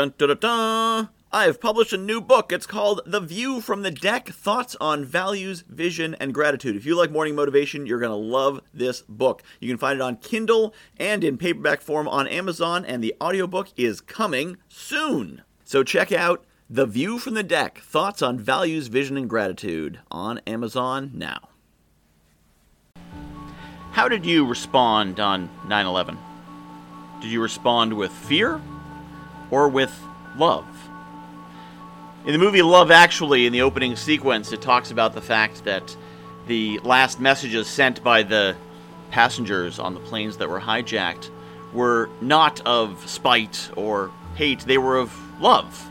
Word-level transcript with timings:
Dun 0.00 0.14
dun 0.16 0.28
dun 0.28 0.38
dun! 0.38 1.08
I've 1.30 1.60
published 1.60 1.92
a 1.92 1.98
new 1.98 2.22
book. 2.22 2.52
It's 2.52 2.64
called 2.64 3.02
The 3.04 3.20
View 3.20 3.60
from 3.60 3.82
the 3.82 3.90
Deck 3.90 4.30
Thoughts 4.30 4.74
on 4.80 5.04
Values, 5.04 5.62
Vision, 5.68 6.16
and 6.18 6.32
Gratitude. 6.32 6.74
If 6.74 6.86
you 6.86 6.96
like 6.96 7.10
morning 7.10 7.34
motivation, 7.34 7.84
you're 7.84 7.98
going 7.98 8.08
to 8.08 8.16
love 8.16 8.62
this 8.72 9.02
book. 9.02 9.42
You 9.60 9.68
can 9.68 9.76
find 9.76 9.96
it 9.96 10.02
on 10.02 10.16
Kindle 10.16 10.72
and 10.96 11.22
in 11.22 11.36
paperback 11.36 11.82
form 11.82 12.08
on 12.08 12.26
Amazon, 12.28 12.86
and 12.86 13.04
the 13.04 13.14
audiobook 13.20 13.68
is 13.76 14.00
coming 14.00 14.56
soon. 14.70 15.42
So 15.64 15.84
check 15.84 16.12
out 16.12 16.46
The 16.70 16.86
View 16.86 17.18
from 17.18 17.34
the 17.34 17.42
Deck 17.42 17.80
Thoughts 17.80 18.22
on 18.22 18.38
Values, 18.38 18.86
Vision, 18.86 19.18
and 19.18 19.28
Gratitude 19.28 20.00
on 20.10 20.38
Amazon 20.46 21.10
now. 21.12 21.50
How 23.92 24.08
did 24.08 24.24
you 24.24 24.46
respond 24.46 25.20
on 25.20 25.50
9 25.68 25.86
11? 25.86 26.16
Did 27.20 27.30
you 27.30 27.42
respond 27.42 27.92
with 27.92 28.10
fear 28.10 28.62
or 29.50 29.68
with 29.68 29.92
love? 30.36 30.66
In 32.26 32.32
the 32.32 32.38
movie 32.38 32.62
Love 32.62 32.90
Actually, 32.90 33.46
in 33.46 33.52
the 33.52 33.62
opening 33.62 33.96
sequence, 33.96 34.52
it 34.52 34.60
talks 34.60 34.90
about 34.90 35.14
the 35.14 35.22
fact 35.22 35.64
that 35.64 35.96
the 36.46 36.78
last 36.80 37.18
messages 37.18 37.66
sent 37.66 38.04
by 38.04 38.22
the 38.22 38.56
passengers 39.10 39.78
on 39.78 39.94
the 39.94 40.00
planes 40.00 40.36
that 40.36 40.48
were 40.48 40.60
hijacked 40.60 41.30
were 41.72 42.10
not 42.20 42.60
of 42.66 43.08
spite 43.08 43.70
or 43.76 44.10
hate, 44.34 44.60
they 44.60 44.78
were 44.78 44.96
of 44.96 45.12
love. 45.40 45.88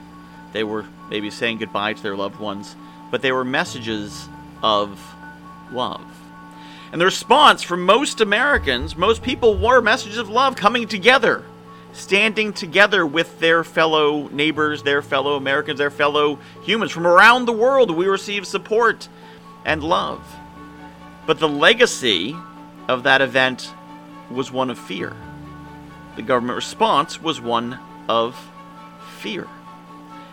They 0.53 0.63
were 0.63 0.85
maybe 1.09 1.29
saying 1.29 1.57
goodbye 1.57 1.93
to 1.93 2.03
their 2.03 2.15
loved 2.15 2.39
ones, 2.39 2.75
but 3.11 3.21
they 3.21 3.31
were 3.31 3.43
messages 3.43 4.27
of 4.61 4.99
love. 5.71 6.05
And 6.91 6.99
the 6.99 7.05
response 7.05 7.61
from 7.61 7.85
most 7.85 8.19
Americans, 8.19 8.95
most 8.95 9.21
people, 9.21 9.57
were 9.57 9.81
messages 9.81 10.17
of 10.17 10.29
love 10.29 10.55
coming 10.55 10.87
together, 10.87 11.43
standing 11.93 12.53
together 12.53 13.05
with 13.05 13.39
their 13.39 13.63
fellow 13.63 14.27
neighbors, 14.29 14.83
their 14.83 15.01
fellow 15.01 15.35
Americans, 15.35 15.79
their 15.79 15.91
fellow 15.91 16.39
humans 16.63 16.91
from 16.91 17.07
around 17.07 17.45
the 17.45 17.53
world. 17.53 17.91
We 17.91 18.07
receive 18.07 18.45
support 18.45 19.07
and 19.65 19.83
love. 19.83 20.23
But 21.25 21.39
the 21.39 21.49
legacy 21.49 22.35
of 22.87 23.03
that 23.03 23.21
event 23.21 23.73
was 24.31 24.51
one 24.51 24.69
of 24.69 24.77
fear. 24.77 25.15
The 26.15 26.21
government 26.21 26.55
response 26.55 27.21
was 27.21 27.39
one 27.39 27.79
of 28.07 28.35
fear. 29.19 29.47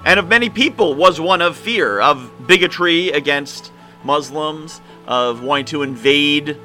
And 0.04 0.20
of 0.20 0.28
many 0.28 0.50
people 0.50 0.94
was 0.94 1.20
one 1.20 1.42
of 1.42 1.56
fear, 1.56 2.00
of 2.00 2.46
bigotry 2.46 3.10
against 3.10 3.72
Muslims, 4.04 4.80
of 5.06 5.42
wanting 5.42 5.66
to 5.66 5.82
invade 5.82 6.56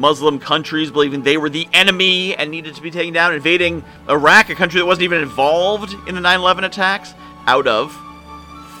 Muslim 0.00 0.38
countries, 0.38 0.90
believing 0.90 1.22
they 1.22 1.36
were 1.36 1.50
the 1.50 1.68
enemy 1.74 2.34
and 2.34 2.50
needed 2.50 2.74
to 2.74 2.80
be 2.80 2.90
taken 2.90 3.12
down, 3.12 3.34
invading 3.34 3.84
Iraq, 4.08 4.48
a 4.48 4.54
country 4.54 4.80
that 4.80 4.86
wasn't 4.86 5.02
even 5.04 5.20
involved 5.20 5.94
in 6.08 6.14
the 6.14 6.20
9 6.22 6.40
11 6.40 6.64
attacks, 6.64 7.12
out 7.46 7.66
of 7.66 7.94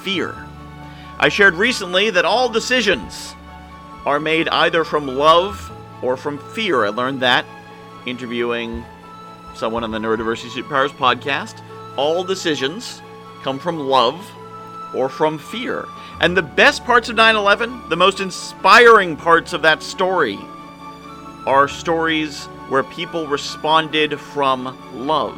fear. 0.02 0.34
I 1.18 1.28
shared 1.28 1.54
recently 1.54 2.08
that 2.08 2.24
all 2.24 2.48
decisions 2.48 3.34
are 4.06 4.18
made 4.18 4.48
either 4.48 4.82
from 4.82 5.06
love 5.06 5.70
or 6.02 6.16
from 6.16 6.38
fear. 6.54 6.86
I 6.86 6.88
learned 6.88 7.20
that 7.20 7.44
interviewing 8.06 8.82
someone 9.54 9.84
on 9.84 9.90
the 9.90 9.98
Neurodiversity 9.98 10.48
Superpowers 10.48 10.88
podcast. 10.88 11.62
All 11.96 12.24
decisions 12.24 13.02
come 13.42 13.58
from 13.58 13.78
love 13.78 14.26
or 14.94 15.10
from 15.10 15.38
fear. 15.38 15.86
And 16.20 16.34
the 16.34 16.42
best 16.42 16.84
parts 16.84 17.10
of 17.10 17.16
9 17.16 17.36
11, 17.36 17.90
the 17.90 17.96
most 17.96 18.20
inspiring 18.20 19.16
parts 19.16 19.52
of 19.52 19.60
that 19.62 19.82
story, 19.82 20.38
are 21.50 21.66
stories 21.66 22.44
where 22.68 22.84
people 22.84 23.26
responded 23.26 24.20
from 24.20 24.78
love. 24.94 25.36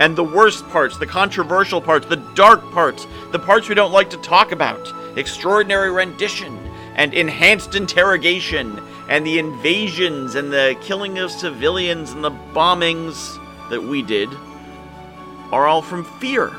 And 0.00 0.16
the 0.16 0.24
worst 0.24 0.68
parts, 0.70 0.98
the 0.98 1.06
controversial 1.06 1.80
parts, 1.80 2.04
the 2.04 2.16
dark 2.34 2.68
parts, 2.72 3.06
the 3.30 3.38
parts 3.38 3.68
we 3.68 3.76
don't 3.76 3.92
like 3.92 4.10
to 4.10 4.16
talk 4.16 4.50
about, 4.50 4.92
extraordinary 5.16 5.92
rendition 5.92 6.58
and 6.96 7.14
enhanced 7.14 7.76
interrogation 7.76 8.82
and 9.08 9.24
the 9.24 9.38
invasions 9.38 10.34
and 10.34 10.52
the 10.52 10.76
killing 10.80 11.18
of 11.18 11.30
civilians 11.30 12.10
and 12.10 12.24
the 12.24 12.32
bombings 12.52 13.38
that 13.70 13.84
we 13.84 14.02
did, 14.02 14.30
are 15.52 15.68
all 15.68 15.80
from 15.80 16.04
fear. 16.18 16.50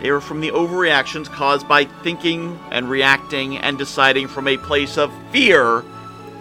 They 0.00 0.10
are 0.10 0.20
from 0.20 0.40
the 0.40 0.52
overreactions 0.52 1.26
caused 1.26 1.66
by 1.66 1.86
thinking 2.04 2.60
and 2.70 2.88
reacting 2.88 3.58
and 3.58 3.76
deciding 3.76 4.28
from 4.28 4.46
a 4.46 4.56
place 4.56 4.96
of 4.96 5.12
fear 5.32 5.82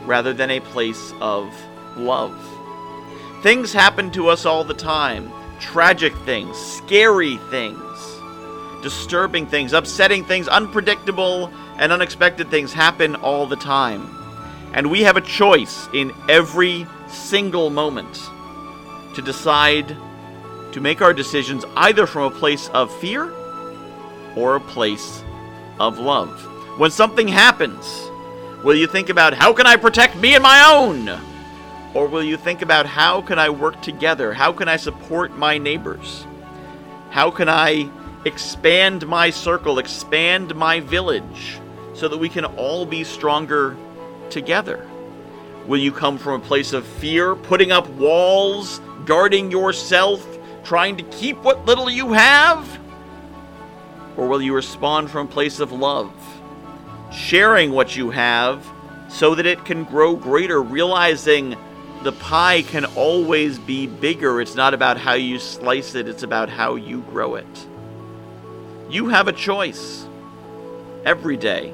rather 0.07 0.33
than 0.33 0.49
a 0.49 0.59
place 0.59 1.13
of 1.21 1.53
love. 1.97 2.35
Things 3.43 3.73
happen 3.73 4.09
to 4.11 4.29
us 4.29 4.45
all 4.45 4.63
the 4.63 4.73
time 4.73 5.31
tragic 5.59 6.15
things, 6.19 6.55
scary 6.57 7.37
things, 7.49 8.19
disturbing 8.81 9.47
things, 9.47 9.73
upsetting 9.73 10.23
things, 10.23 10.47
unpredictable 10.47 11.51
and 11.77 11.91
unexpected 11.91 12.49
things 12.49 12.73
happen 12.73 13.15
all 13.15 13.45
the 13.45 13.55
time. 13.55 14.13
And 14.73 14.91
we 14.91 15.01
have 15.01 15.17
a 15.17 15.21
choice 15.21 15.87
in 15.93 16.11
every 16.29 16.85
single 17.07 17.69
moment 17.69 18.21
to 19.15 19.21
decide 19.21 19.95
to 20.73 20.81
make 20.81 21.01
our 21.01 21.13
decisions 21.13 21.65
either 21.75 22.05
from 22.05 22.23
a 22.23 22.35
place 22.35 22.69
of 22.69 22.93
fear 22.99 23.33
or 24.35 24.55
a 24.55 24.61
place 24.61 25.23
of 25.79 25.97
love. 25.97 26.29
When 26.77 26.91
something 26.91 27.27
happens, 27.27 27.85
will 28.63 28.75
you 28.75 28.87
think 28.87 29.09
about 29.09 29.33
how 29.33 29.53
can 29.53 29.67
I 29.67 29.75
protect 29.75 30.15
me 30.15 30.35
and 30.35 30.43
my 30.43 30.63
own? 30.71 31.09
Or 31.93 32.07
will 32.07 32.23
you 32.23 32.37
think 32.37 32.61
about 32.61 32.85
how 32.85 33.21
can 33.21 33.39
I 33.39 33.49
work 33.49 33.81
together? 33.81 34.33
How 34.33 34.51
can 34.51 34.67
I 34.67 34.77
support 34.77 35.35
my 35.37 35.57
neighbors? 35.57 36.25
How 37.09 37.31
can 37.31 37.49
I 37.49 37.89
expand 38.25 39.07
my 39.07 39.29
circle, 39.29 39.79
expand 39.79 40.55
my 40.55 40.79
village 40.79 41.59
so 41.93 42.07
that 42.07 42.17
we 42.17 42.29
can 42.29 42.45
all 42.45 42.85
be 42.85 43.03
stronger 43.03 43.75
together? 44.29 44.87
Will 45.65 45.79
you 45.79 45.91
come 45.91 46.17
from 46.17 46.41
a 46.41 46.45
place 46.45 46.73
of 46.73 46.85
fear, 46.85 47.35
putting 47.35 47.71
up 47.71 47.89
walls, 47.91 48.79
guarding 49.05 49.51
yourself, 49.51 50.25
trying 50.63 50.97
to 50.97 51.03
keep 51.03 51.37
what 51.39 51.65
little 51.65 51.89
you 51.89 52.13
have? 52.13 52.79
Or 54.17 54.27
will 54.27 54.41
you 54.41 54.53
respond 54.53 55.09
from 55.09 55.27
a 55.27 55.29
place 55.29 55.59
of 55.59 55.71
love, 55.71 56.13
sharing 57.11 57.71
what 57.71 57.95
you 57.95 58.09
have 58.09 58.65
so 59.07 59.35
that 59.35 59.45
it 59.45 59.63
can 59.65 59.83
grow 59.83 60.15
greater, 60.15 60.61
realizing 60.61 61.55
the 62.03 62.11
pie 62.11 62.61
can 62.61 62.85
always 62.85 63.57
be 63.57 63.87
bigger. 63.87 64.41
It's 64.41 64.55
not 64.55 64.73
about 64.73 64.97
how 64.97 65.13
you 65.13 65.39
slice 65.39 65.95
it, 65.95 66.07
it's 66.07 66.23
about 66.23 66.49
how 66.49 66.75
you 66.75 67.01
grow 67.01 67.35
it. 67.35 67.67
You 68.89 69.09
have 69.09 69.27
a 69.27 69.33
choice 69.33 70.05
every 71.05 71.37
day, 71.37 71.73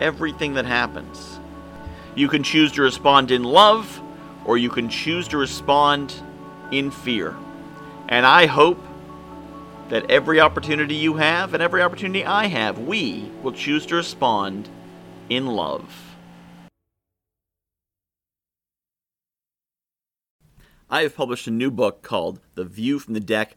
everything 0.00 0.54
that 0.54 0.66
happens. 0.66 1.38
You 2.14 2.28
can 2.28 2.42
choose 2.42 2.72
to 2.72 2.82
respond 2.82 3.30
in 3.30 3.42
love, 3.42 4.00
or 4.44 4.58
you 4.58 4.70
can 4.70 4.88
choose 4.88 5.26
to 5.28 5.38
respond 5.38 6.14
in 6.70 6.90
fear. 6.90 7.36
And 8.08 8.26
I 8.26 8.46
hope 8.46 8.78
that 9.88 10.10
every 10.10 10.40
opportunity 10.40 10.94
you 10.94 11.14
have 11.14 11.54
and 11.54 11.62
every 11.62 11.82
opportunity 11.82 12.24
I 12.24 12.46
have, 12.46 12.78
we 12.78 13.30
will 13.42 13.52
choose 13.52 13.86
to 13.86 13.96
respond 13.96 14.68
in 15.28 15.46
love. 15.46 16.14
I 20.90 21.02
have 21.02 21.16
published 21.16 21.46
a 21.46 21.50
new 21.50 21.70
book 21.70 22.02
called 22.02 22.40
The 22.54 22.64
View 22.64 22.98
from 22.98 23.14
the 23.14 23.20
Deck 23.20 23.56